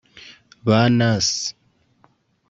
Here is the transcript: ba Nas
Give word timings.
ba 0.65 0.79
Nas 0.97 1.29